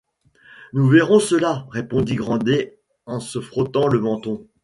[0.73, 4.47] Nous verrons cela, répondit Grandet en se frottant le menton.